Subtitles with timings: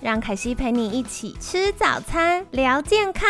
[0.00, 3.28] 让凯西陪你一起吃早餐，聊健康。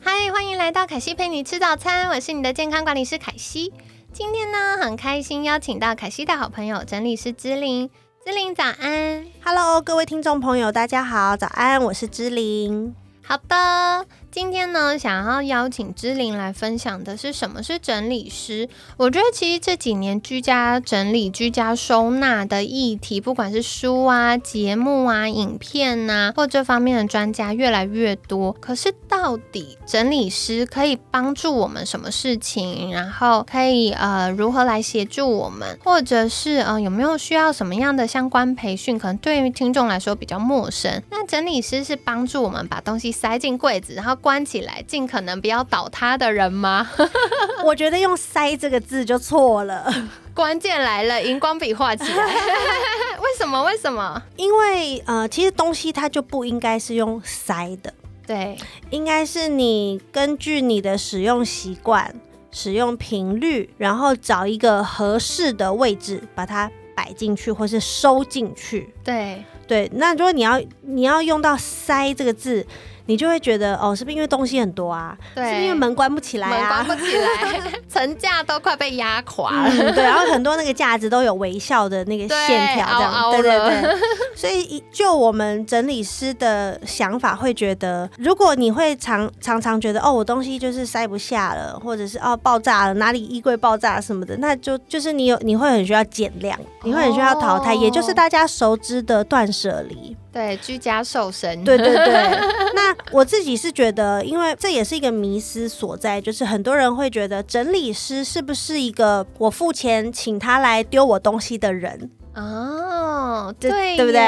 [0.00, 3.72] 嗨，欢迎来到凯西陪你吃早餐，我是你的健康管理师凯西。
[4.12, 7.88] 今天呢，很开心邀请到凯西的好朋友整理师芝玲。
[8.24, 12.92] 芝玲早安，Hello，各位听众朋友，大家好，早安，我是芝玲。
[13.22, 14.04] 好的。
[14.36, 18.68] 今天呢，想要邀请芝玲来分享的是什么是整理师。
[18.98, 28.52] 我觉得其实这几年居家整理、居家收纳的议题，不管是书啊、节目啊、影片呐，或这方面的专家越来越多。
[28.52, 32.92] 可是到底整理师可以帮助我们什么事情？
[32.92, 35.78] 然后可以呃如何来协助我们？
[35.82, 38.98] 或者是呃有没有需要什么样的相关培训？
[38.98, 41.02] 可能对于听众来说比较陌生。
[41.10, 44.14] 那整理师是帮助我们把东西塞进柜子，然后。
[44.26, 46.90] 关起来，尽可能不要倒塌的人吗？
[47.64, 49.86] 我觉得用“塞”这个字就错了。
[50.34, 52.24] 关键来了，荧光笔画起来。
[53.22, 53.62] 为什么？
[53.62, 54.20] 为什么？
[54.34, 57.94] 因为呃，其实东西它就不应该是用塞的，
[58.26, 58.58] 对，
[58.90, 62.12] 应该是你根据你的使用习惯、
[62.50, 68.92] 使用频率，然后找一个合适的位置把它摆进去，或是收进去。
[69.04, 72.66] 对对，那如果你要你要用到“塞”这个字。
[73.06, 75.16] 你就会觉得哦，是不是因为东西很多啊？
[75.34, 76.78] 对，是因为门关不起来啊？
[76.78, 79.70] 门关不起来， 层架都快被压垮了。
[79.92, 83.96] 对，然后很多那个架子都有微笑的那个线条，这样，对对对。
[84.36, 100.16] 所以，就我们整理师的想法，会觉得，如果你会常常常觉得哦，我东西就是塞不下了，或者是哦爆炸了，哪里衣柜爆炸什么的，那就就是你有你会很需要减量，你会很需要淘汰，也就是大家熟知的断舍离。
[100.36, 101.64] 对，居家瘦身。
[101.64, 102.12] 对对对，
[102.76, 112.10] 那我自己是觉得，因为这也是一个迷思所在，就是很多人会觉得整理师是不是一个我付钱请他来丢我东西的人？
[112.34, 114.20] 哦，对，对不对？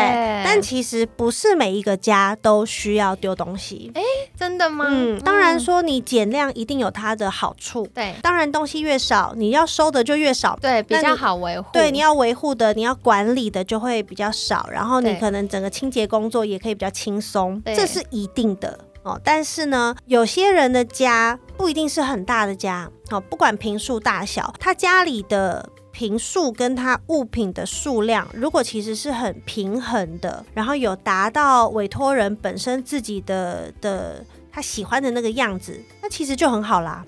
[0.43, 3.93] 但其实不是每一个家都需要丢东西。
[3.95, 4.01] 哎，
[4.39, 4.87] 真的吗？
[4.89, 7.87] 嗯，当然说你减量一定有它的好处。
[7.95, 10.57] 对，当然东西越少，你要收的就越少。
[10.61, 11.67] 对，比较好维护。
[11.73, 19.21] 对，你要维护的，你要管理的就会比较少，然后你可能整个清洁工作也可以比较轻松，这是一定的哦。
[19.25, 25.69] 但是呢，有些人的家不一定是很大的家，哦，不管平数大小，他家里的。
[25.99, 37.05] 平数跟它物品的数量，如果其实是很平衡的，然后有达到委托人本身自己的的他喜欢的那个样子，那其实就很好啦，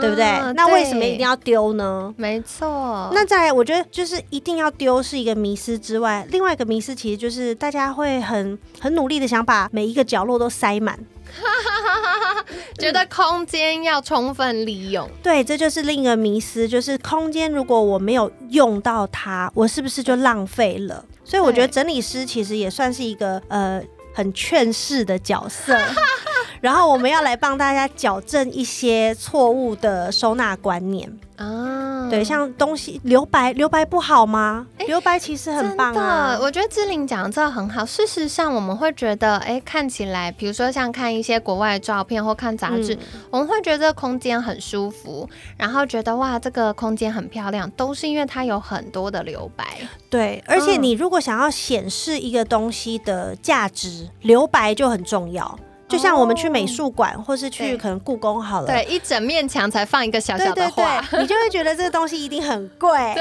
[0.00, 0.24] 对不对？
[0.54, 2.14] 那为什么一定要丢呢？
[2.16, 3.10] 没错。
[3.12, 10.96] 那再来，我觉得就是一定要丢是一个迷失之外，另外一个迷失其实就是大家会很很努力的想把每一个角落都塞满。
[12.78, 21.04] 觉得空间要充分利用，对，这就是另一个迷思，就是空间如果我没有用到它，我是不是就浪费了？
[21.24, 23.82] 所以我觉得整理师其实也算是一个呃
[24.14, 25.76] 很劝世的角色，
[26.60, 31.10] 然后我们要来帮大家矫正一些错误的收纳观念。
[31.36, 34.66] 啊，对，像东西留白，留白不好吗？
[34.88, 36.36] 留白其实很棒啊。
[36.40, 37.86] 我觉得志玲讲的这很好。
[37.86, 42.98] 事实上，我们会觉得，哎，看起来，比如说像看一些国外的照片或看杂志，
[43.30, 49.64] 我们会觉得空间很舒服，然后觉得哇，这个空间很漂亮，都是因为它有很多的留白。
[50.10, 55.56] 对，而且你如果想要显示一个东西的价值，留白就很重要。
[55.88, 62.90] 就像我们去美术馆，或是去可能故宫好了，对，一整面墙才放一个小小的画，你就会觉得这个东西一定很贵。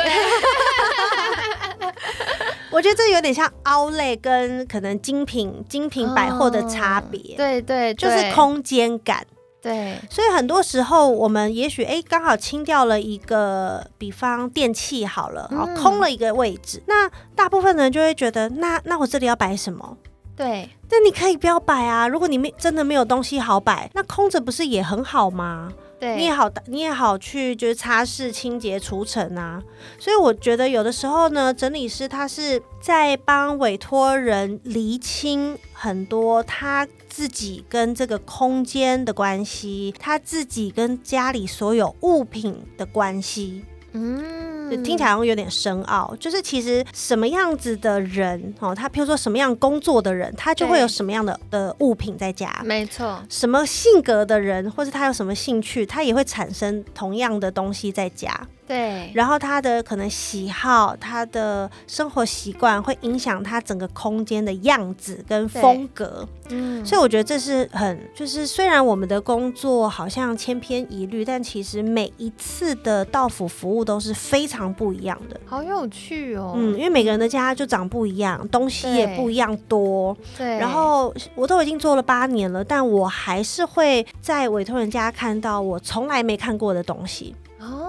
[2.70, 7.36] 我觉得这有点像凹类跟可能精品精品百货的差别。
[7.36, 9.26] 对对，就是空间感。
[9.60, 19.98] 对，所以很多时候我们也许哎刚好清掉了一个，比方电器好了，然后空了一个位置，那大部分人就会觉得，那那我这里要摆什么？
[20.38, 22.08] 对，但你可以不要摆啊。
[22.08, 25.74] 如果你没真的没有东西好摆，那空着不是也很好吗？
[26.00, 29.60] 对，你也好，你也好去就是擦拭、清洁、除尘啊。
[29.98, 43.66] 所以我觉得有的时候呢，整理师他是在帮委托人厘清很多他自己跟这个空间的关系，他自己跟家里所有物品的关系。
[43.94, 46.16] 嗯，听起来好像有点深奥。
[46.20, 52.54] 就是其实什么样子的人哦，他譬如说什么样工作的人，他就会有什么样的的物品在家。
[52.66, 53.22] 没错。
[53.30, 58.48] 什么性格的人，或是他有什么兴趣，他也会产生同样的东西在家。
[58.68, 66.28] 对，然后他的可能喜好，他的生活习惯会影响他整个空间的样子跟风格。
[66.50, 75.40] 嗯，所以我觉得这是很，就是虽然我们的工作好像千篇一律，但其实每一次的到府服务都是非常不一样的。
[75.46, 76.54] 好有趣哦。
[76.56, 80.16] 嗯，因为每个人的家就长不一样，东西也不一样多。
[80.38, 80.58] 对。
[80.58, 87.36] 然后我都已经做了八年了，但我还是会在委托人家看到我从来没看过的东西。
[87.60, 87.84] 哦。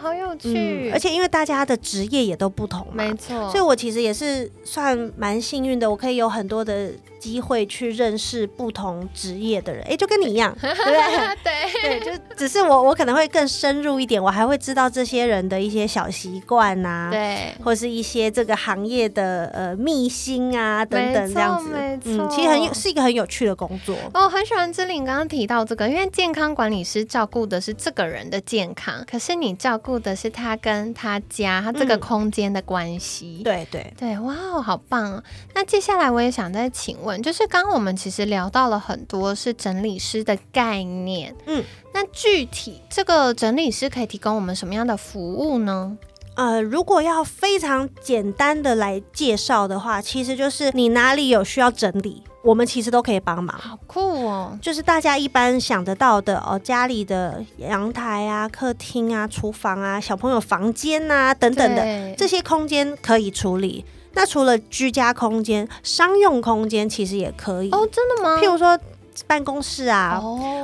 [0.00, 6.90] 好有趣，而且因为大家的职业也都不同嘛，没错，所以我其实也是算蛮幸运的，我可以有很多的。
[7.20, 11.36] 机会去认识不同职业的人，哎， 就跟你一样，对不对？
[11.44, 21.70] 对 对，就只是我，我可能会更深入一点，我还会知道这些人的一些小习惯呐，对，或是一些这个行业的呃秘辛啊等等这样子。
[22.04, 23.94] 嗯，其实很有是一个很有趣的工作。
[24.14, 33.42] 哦很喜欢志玲刚刚提到这个，因为健康管理师照顾的是这个人的健康，可是你照顾的是他跟他家他这个空间的关系。
[33.44, 35.22] 对对对，哇哦，好棒！
[35.54, 37.09] 那接下来我也想再请问。
[37.18, 41.64] 就是刚刚我们其实聊到了很多是整理师的概念，嗯，
[41.94, 45.96] 那具体这个整理师可以提供我们什么样的服务呢？
[46.36, 53.58] 呃，如果要非常简单的来介绍的话，其实就是你哪里有需要整理，我们其实都可以帮忙。
[53.58, 54.58] 好酷哦！
[54.62, 63.84] 就是大家一般想得到的哦，家里的阳台啊、客厅啊、厨房啊、小朋友房间啊等等的这些空间可以处理。
[64.12, 67.70] 那除了居家空间，商用空间其实也可以。
[67.70, 68.38] 哦，真的吗？
[68.40, 68.78] 譬如说
[69.26, 70.20] 办公室啊，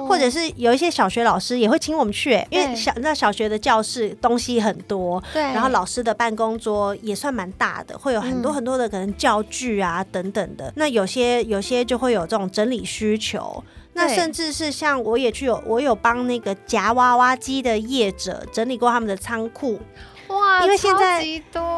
[0.08, 10.72] 或者是有一些小学老师也会请我们去，因为小那小学的教室东西很多，对，然后老师的办公桌也算蛮大的，会有很多很多的可能教具啊等等的。
[10.76, 13.62] 那有些有些就会有这种整理需求，
[13.92, 19.78] 那甚至是像我也去有我有帮那个夹娃娃机的业者整理过他们的仓库。
[20.28, 21.24] 哇，因为现在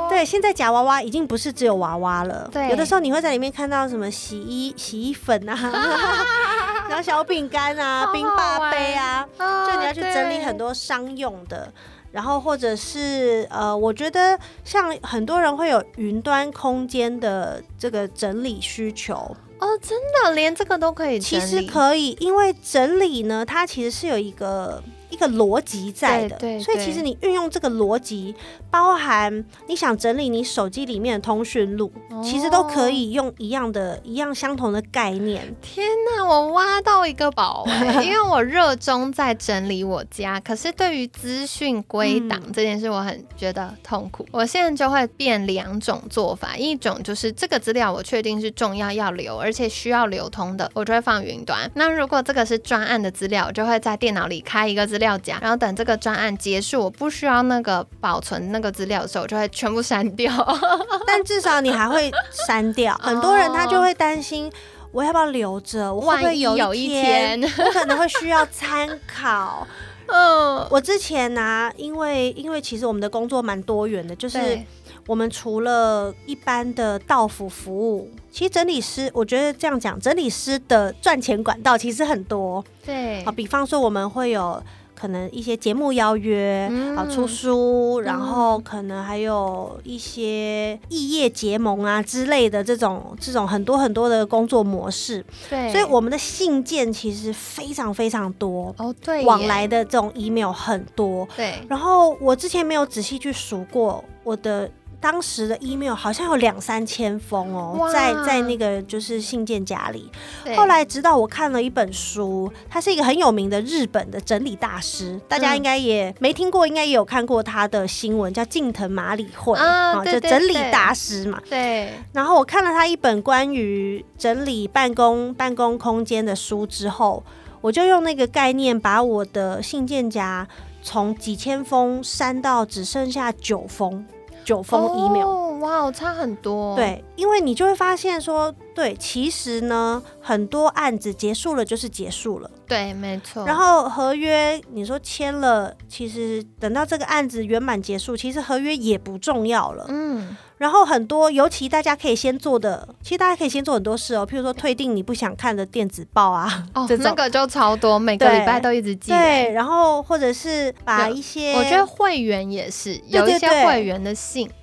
[0.09, 5.55] 对现在夹娃娃已经不是只有娃娃了，对，有的时候你会在里面看到什么洗衣洗衣粉啊，
[6.89, 11.73] 然后小饼干啊、冰霸杯啊，就你要去整理很多商用的，
[12.13, 19.15] 然后或者是呃，我觉得像很多人会有云端空间的这个整理需求
[19.59, 24.83] 哦，真的连这个都可以，其实可以，因为整理呢，它其实是有一个。
[25.11, 28.35] 一个逻辑在的，所以其实你运用这个逻辑，
[28.71, 31.91] 包含你想整理你手机里面的通讯录，
[32.23, 35.55] 其实都可以用一样的、一样相同的概念。
[35.63, 37.67] 天哪，我挖到一个宝！
[38.05, 44.27] 因为我热衷在整理我家，可是对于资讯归档这件事，我很觉得痛苦。
[44.31, 51.71] 我现在就会变两种做法，一种就是这个资料我确定是重要要留，而且需要流通的，我就会放云端。
[51.75, 54.98] 那如果这个是专案的资料，我就会在电脑里开一个资。
[54.99, 60.33] 料夹，然后等这个专案结束，我不需要那个保存那个资料的时候，我就会全部删掉。
[61.07, 62.11] 但至少你还会
[62.47, 62.95] 删掉。
[63.03, 64.53] 很多人他就会担心，
[64.93, 65.93] 我要不要留着？
[65.93, 69.67] 我会不会有一天我可能会需要参考？
[70.07, 74.59] 嗯，我之前呢，因为因为其实我们的工作蛮多元的，就是
[75.07, 82.65] 我们除了一般的到府服务，其实整理师，我觉得这样讲，整理师的赚钱管道其实很多。
[82.87, 84.63] 对，好，比方说我们会有。
[84.99, 95.25] 可能一些节目邀约，啊，出书，然后可能还有一些异业结盟啊之类的这种这种很多很多的工作模式。
[95.49, 101.29] 对，所以我们的信件其实非常非常多哦，对，往来的这种 email 很多。
[101.37, 104.69] 对，然后我之前没有仔细去数过我的。
[105.01, 110.11] 当时的 email 好像有两三千封哦，在在那个就是信件夹里。
[110.57, 121.41] 后来直到我看了一本书，他是一个很有名的日本的整理大师，大家应该也没听过，应该也有看过他的新闻，叫近藤麻里惠啊，就整理大师嘛。
[121.49, 121.93] 对。
[122.13, 127.23] 然后我看了他一本关于整理办公办公空间的书之后，
[127.61, 130.49] 我就用那个概念把我的信件夹
[130.83, 134.05] 从几千封删到只剩下九封。
[134.49, 136.75] 九封 email，哇，差很多。
[136.75, 142.51] 对，因为你就会发现说，对，其实呢，很多案子结束了就是结束了。
[142.67, 143.45] 对，没错。
[143.45, 149.85] 然后合约你说签了，其实等到这个案子圆满结束，其实合约也不重要了。
[149.91, 150.35] 嗯。
[150.59, 159.11] 然后很多，尤其大家可以先做的，其实大家可以先做很多事哦，譬如说退订你不想看的电子报啊，哦，那个就超多，每个礼拜都一直寄。
[159.11, 164.47] 对，然后或者是把一些，我觉得会员也是有一些会员的信。
[164.49, 164.55] 对，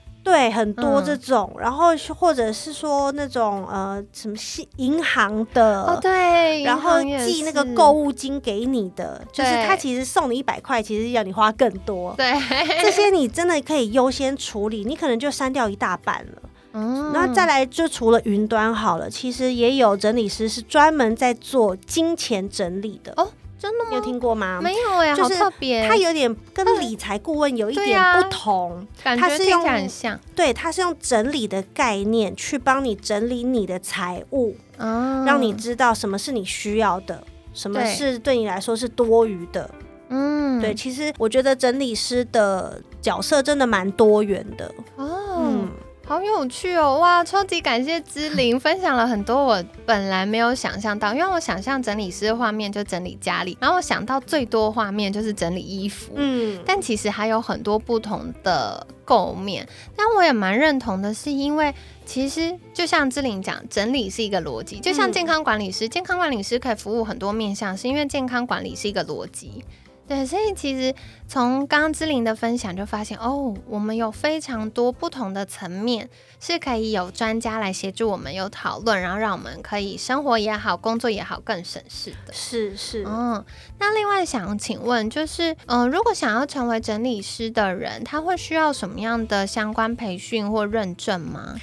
[0.51, 12.13] 很多这种，然后或者是说那种呃，什么信银行的，哦对，然后寄那个购物金给你的，就是他其实送你一百块，其实要你花更多。
[12.17, 12.33] 对，
[12.81, 16.41] 这些你真的可以优先处理，你可能就删掉一大半了。
[16.77, 23.29] 嗯，那再来就除了云端好了，其实也有整理师是专门在做金钱整理的哦。
[23.57, 23.91] 真的吗？
[23.93, 24.59] 有听过吗？
[24.61, 25.87] 没有哎，好特别。
[25.87, 30.19] 它有点跟理财顾问有一点不同，感觉听起来很像。
[30.35, 39.69] 对，它是用整理的概念去帮你整理你的财务，让你知道什么是你需要的，什么是对你来说是多余的。
[40.09, 40.75] 嗯，对。
[40.75, 44.71] 其实我觉得整理师的角色真的蛮多元的。
[44.97, 45.64] 哦，嗯。
[46.07, 46.99] 好有趣哦！
[46.99, 59.67] 哇，超级感谢芝玲分享了很多我本来没有想象到，因为我想象整理师的画面就整理家里，然后我想到最多画面就是整理衣服，嗯，但其实还有很多不同的构面。
[59.95, 61.73] 但我也蛮认同的，是因为
[62.05, 69.65] 其实就像芝玲讲，整理是一个逻辑，就像健康管理师，健康管理师可以服务很多面向，是因为健康管理是一个逻辑。
[70.07, 70.93] 对，所以其实
[71.27, 76.07] 从刚刚志玲的分享就发现，哦，我们有非常多不同的层面
[76.39, 82.33] 是可以有专家来协助我们有讨论，然后让我们可以生活也好，工作也好更省事的。
[82.33, 83.43] 是是，嗯，
[83.79, 91.55] 那另外想请问，就是，嗯，如果想要成为整理师的人，他会需要什么样的相关培训或认证吗？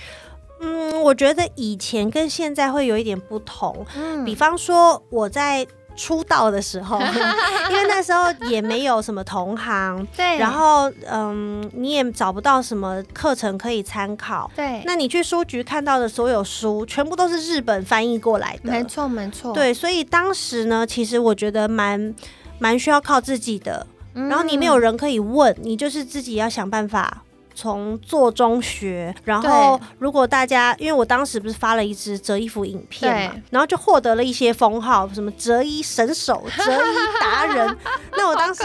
[0.61, 3.87] 嗯，我觉得以前跟现在会有一点不同。
[3.95, 5.65] 嗯，比方说我在。
[5.97, 6.99] 出道的时候，
[7.71, 22.15] 因为那时候也没有什么同行， 对，然后嗯，你也找不到什么课程可以参考，对，那你去书局看到的所有书，全部都是日本翻译过来的，没错没错，对，所以当时呢，其实我觉得蛮
[22.59, 27.23] 蛮需要靠自己的，然后你没有人可以问，你就是自己要想办法。
[27.55, 37.77] 从做中学，然后如果大家，因为我当时不是发了一支折衣服影片嘛，然后就获得了一些封号，什么折衣神手、 折衣达人。
[38.17, 38.63] 那我当时，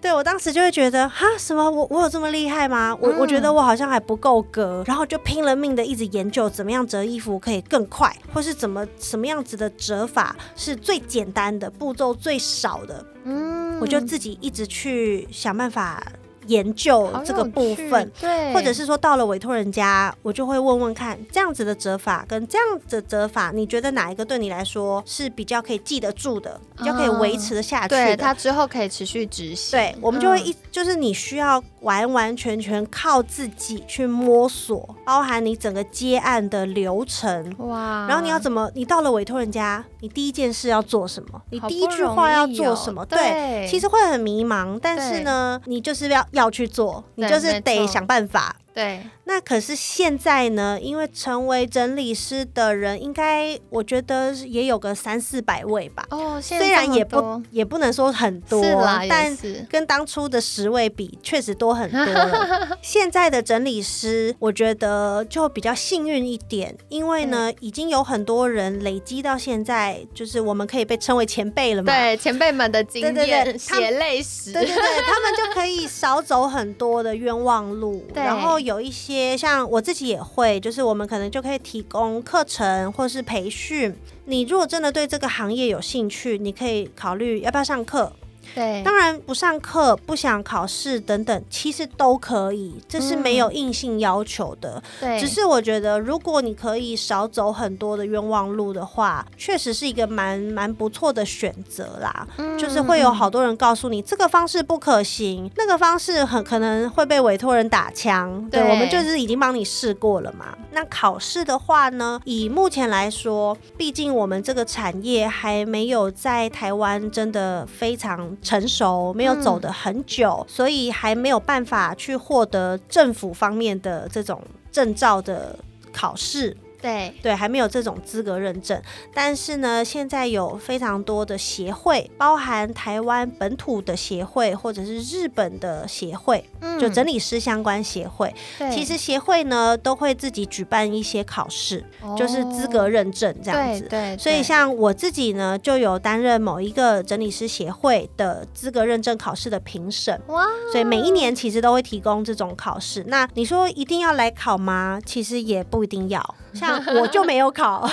[0.00, 2.96] 对我当时就会觉得，哈，什么我我有这么厉害吗？
[3.00, 13.04] 我我觉得我好像还不够格，然后就拼了命的一直研究怎么样折衣服可以更快，或是怎么什么样子的折法是最简单的，步骤最少的。
[13.24, 16.02] 嗯，我就自己一直去想办法。
[16.48, 28.16] 研究这个部分，对，或者是说到了委托人家，我就会问问看，这样子的折法跟这样的折法，你觉得哪一个对你来说是比较可以记得住的，比较可以维持的下去的？
[28.16, 29.78] 它之后可以持续执行。
[29.78, 41.42] 对，我们就会一，就是你需要完完全全靠自己去摸索，包含你整个接案的流程，哇，然后你要怎么，你到了委托人家，你第一件事要做什么？
[41.50, 43.04] 你第一句话要做什么？
[43.04, 46.26] 对，其实会很迷茫，但是呢，你就是要。
[46.38, 48.54] 要去做，你就是得想办法。
[48.78, 50.78] 对，那可是现在呢？
[50.80, 56.06] 因为成为整理师的人，应该我觉得也有个三四百位吧。
[56.10, 58.62] 哦，虽然也不也不能说很多，
[59.08, 59.36] 但
[59.68, 62.78] 跟当初的十位比，确实多很多了。
[62.80, 71.92] 现在的整理师，我觉得就比较幸运一点，因为呢，已经有很多人累积到现在，就是我们可以被称为前辈了嘛。
[71.92, 78.60] 对，前辈们的经验、血泪史， 对对对，他们就可以少走很多的冤枉路，然后。
[78.68, 83.96] 有一些像我自己也会，就是我们可能就可以提供课程或是培训。
[84.26, 88.12] 你如果真的对这个行业有兴趣，你可以考虑要不要上课。
[88.54, 94.82] 对，当然不上课、不想考试等等，其实都可以，这是没有硬性要求的。
[94.98, 102.26] 对，只是我觉得，如果你可以少走很多的冤枉路的话，确实是一个蛮蛮不错的选择啦。
[102.38, 108.48] 嗯，就是会有好多人告诉你这个方式不可行，那个方式很可能会被委托人打枪。
[108.50, 110.56] 对，我们就是已经帮你试过了嘛。
[110.72, 118.36] 那考试的话呢，以目前来说，毕竟我们这个产业还没有在台湾真的非常。
[118.42, 125.58] 成熟没有走得很久，所以还没有办法去获得政府方面的这种证照的
[125.92, 126.56] 考试。
[126.80, 128.80] 对对，还没有这种资格认证。
[129.12, 136.44] 但是呢，现在有非常多的协会，包含台湾本土的协会，或者是日本的协会，
[136.80, 138.32] 就整理师相关协会。
[138.72, 141.84] 其实协会呢都会自己举办一些考试，
[142.16, 143.86] 就是资格认证这样子。
[143.88, 150.20] 对，所以像我自己呢，就有担任某一个整理师协会的资格认证考试的评审。
[150.28, 150.46] 哇！
[150.72, 153.04] 所以每一年其实都会提供这种考试。
[153.08, 155.00] 那你说一定要来考吗？
[155.04, 156.34] 其实也不一定要。
[156.54, 156.67] 像
[157.00, 157.88] 我就没有考，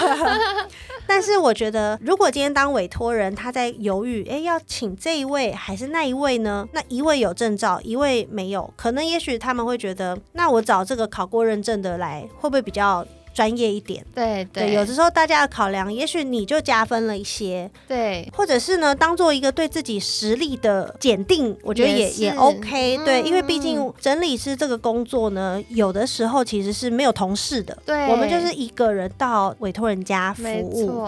[1.07, 6.67] 但是我觉得，如果今天当委托人，他在犹豫，哎，要请这一位还是那一位呢？
[6.73, 13.05] 那一位有证照，一位没有，可能也许他们会觉得，那我找这个考过认证的来，会不会比较？
[13.35, 31.03] 专业一点，对对，有的时候大家的考量，也许你就加分了一些，对，或者是呢，当做一个对自己实力的检定，我觉得也也 OK，对，因为毕竟整理师这个工作呢，有的时候其实是没有同事的，对，我们就是一个人到委托人家服务。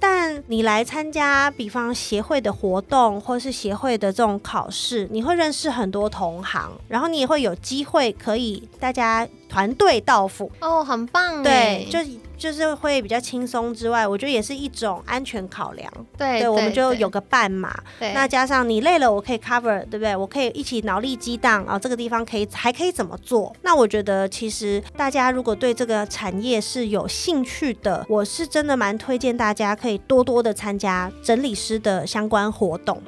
[0.00, 12.00] 但你来参加，比方协会的活动，或是协会的这种考试，你会认识很多同行，然后你也会有机会可以大家团队到府哦，很棒，对，就。
[12.36, 15.90] 就是会比较轻松之外，我觉得也是一种安全考量。
[16.18, 17.72] 对，我们就有个半马。
[17.98, 20.14] 对，那加上你累了，我可以 cover，对不对？
[20.14, 23.54] 我可以一起脑力激荡啊，这个地方可以还可以怎么做？
[23.62, 33.00] 那我觉得其实大家如果对这个产业是有兴趣的，我是真的蛮推荐大家可以多多的参加整理师的相关活动，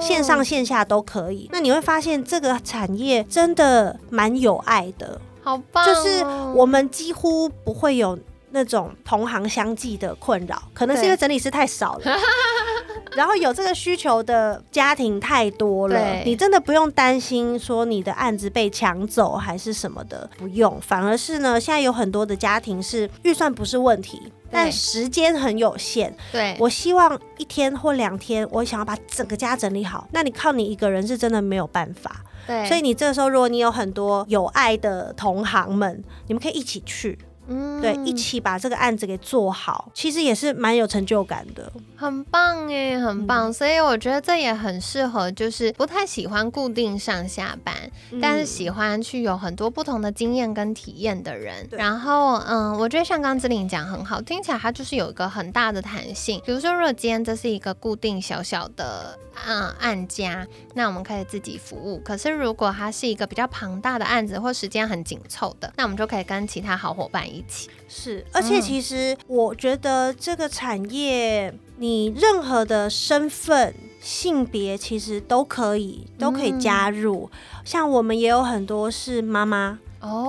[0.00, 1.48] 线上线下都可以。
[1.50, 5.86] 那你会发现这个产业真的蛮有爱的，好棒！
[5.86, 6.24] 就是
[6.54, 8.18] 我们几乎不会有。
[8.50, 12.16] 那种同行相继的困扰，可能是因为整理师太少了，
[13.14, 16.22] 然后有这个需求的家庭太多了。
[16.24, 20.80] 你真的不用担心说你的案子被抢走还是什么的，不用。
[20.80, 26.16] 反而是呢，现在有很多的家庭是预算不是问题，但时间很有限。
[26.32, 32.22] 对我希望一天或两天，我想要把整个家整理好，那你靠你一个人是真的没有办法。
[32.46, 37.18] 对，所以你这时候，如果你有很多有爱的同行们，你们可以一起去。
[37.48, 43.52] 嗯，对，一起把这个案子给做好，其实也是蛮有成就感的，很棒哎，很棒。
[43.52, 47.74] 所以我觉得这也很适合，就是不太喜欢固定上下班，
[48.20, 51.68] 但是喜欢去有很多不同的经验跟体验的人。
[51.72, 56.40] 然后，嗯，我觉得像刚志玲讲很好，听起来它就是有一个很大的弹性。
[56.44, 59.18] 比如说，如果今天这是一个固定小小的。
[59.46, 61.98] 嗯，案家，那我们可以自己服务。
[61.98, 67.68] 可是如果它是一个比较庞大的案子，或时间很紧凑的，那我们就可以跟其他好伙伴一起。
[67.88, 77.30] 是，而且其实我觉得这个产业，你任何的身份、性别，其实都可以，都可以加入。
[77.64, 79.78] 像我们也有很多是妈妈。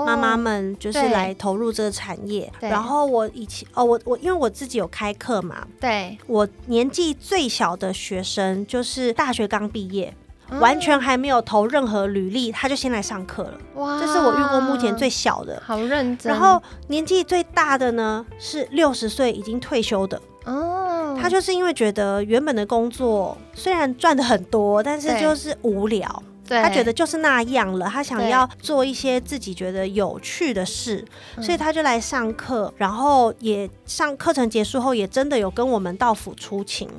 [0.08, 10.12] 妈妈们就是来投入这个产业，然后我以前哦，我我因为我自己有开课嘛，对我年纪最小的学生就是大学刚毕业，
[10.60, 13.54] 完全还没有投任何履历，他就先来上课了。
[13.76, 16.32] 哇，这是我遇过目前最小的，好认真。
[16.32, 20.22] 然后年纪最大的呢是六十岁已经退休的。
[20.46, 26.24] 哦，他就是因为觉得原本的工作虽然赚的很多，但是就是无聊。
[26.50, 31.04] 他觉得就是那样了，他想要做一些自己觉得有趣的事，
[31.42, 36.90] 所以他就来上课，然后也上课程结束后也真的有跟我们到府出勤，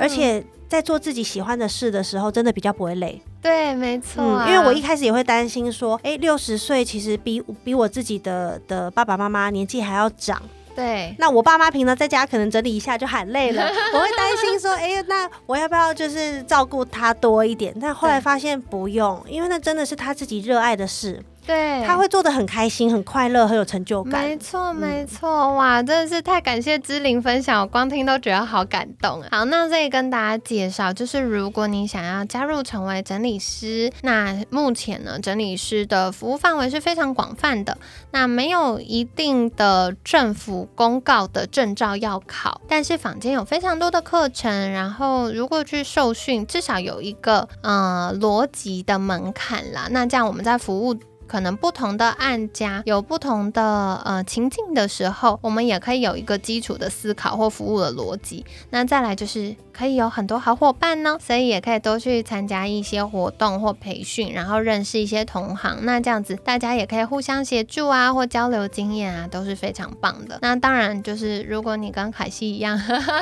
[0.00, 3.20] 而且在做自己喜欢的事的时候，真的比较不会累。
[3.40, 10.42] 对，没错，因为我一开始也会担心说，哎，六十岁其实比比我自己的的爸爸妈妈年纪还要长。
[10.74, 13.62] 对，那我爸妈平常在家可能整理一下就喊累了，
[13.94, 17.74] 我会担心说，哎，那我要不要就是照顾他多一点？
[17.80, 21.22] 但后来发现不用，因为那真的是他自己热爱的事。
[21.46, 24.24] 对，他会做的很开心、很快乐、很有成就感。
[24.24, 29.28] 没错，没错，哇，真的是太感谢芝玲分享，我光听都觉得好感动啊。
[29.30, 37.78] 好，那这里跟大家介绍，就是如果你想要加入成为整理师，那目前呢，整理师的服务范围是非常广泛的。
[38.10, 49.86] 那没有一定的政府公告的证照要考，但是坊间有非常多的课程，然后如果去受训，至少有一个呃逻辑的门槛啦。
[49.92, 50.96] 那这样我们在服务。
[51.26, 58.44] 可能不同的案家有不同的呃情境的时候，我们也可以有一个基础的思考或服务的逻辑。
[58.70, 65.78] 那再来就是可以有很多好伙伴呢，所以也可以多去参加一些活动或培训，然后认识一些同行。
[65.82, 70.38] 那这样子大家也可以互相协助啊，或交流经验啊，都是非常棒的。
[70.42, 72.78] 那当然就是如果你跟凯西一样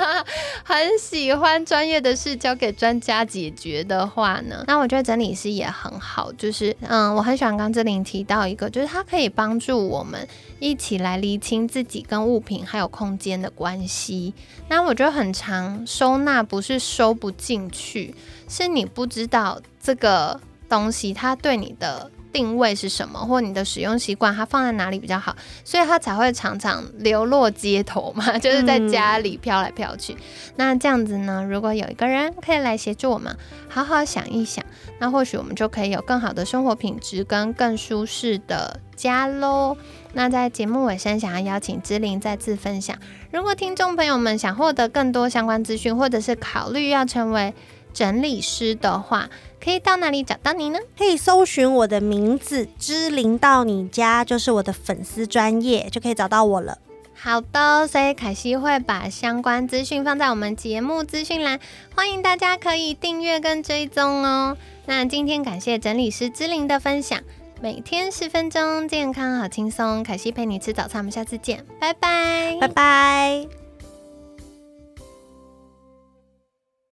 [0.63, 6.31] 很喜欢专业的事交给专家解决的话呢，那我觉得整理师也很好。
[6.33, 7.94] 就是嗯，我很喜欢刚这里。
[8.03, 10.27] 提到一个，就是它可以帮助我们
[10.59, 14.33] 一起来厘清自己跟物品还有空间的关系。
[14.69, 18.15] 那我觉得很长，收纳不是收不进去，
[18.49, 22.11] 是你不知道这个东西它对你的。
[22.35, 30.17] 定位是什么，或你的使用习惯，它放在哪里比较好，所以它才会常常流落街头嘛， 就是在家里飘来飘去。
[30.57, 33.35] 那这样子呢，如果有一个人可以来协助我们，
[33.69, 34.65] 好好想一想，
[34.99, 39.77] 那或许我们就可以有更好的生活品质跟更舒适的家喽。
[40.13, 42.97] 那在节目尾声，想要邀请芝玲再次分享，
[43.31, 47.55] 如果听众朋友们想获得更多相关资讯，或者是考虑要成为
[47.95, 49.31] 整理师的话，
[49.63, 50.79] 可以到哪里找到你呢？
[50.99, 56.77] 可以搜寻我的名字“知灵到你家”，就是我的粉丝专业，就可以找到我了。
[57.15, 61.59] 好的，所以凯西会把相关资讯放在我们节目资讯栏，
[61.95, 64.59] 欢迎大家可以订阅跟追踪哦。
[64.85, 67.19] 那今天感谢整理师之灵的分享，
[67.63, 70.03] 每天十分钟，健康好轻松。
[70.03, 73.64] 凯西陪你吃早餐，我们下次见，拜拜，拜拜。